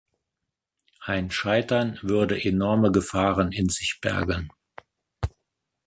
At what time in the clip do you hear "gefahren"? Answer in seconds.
2.91-3.51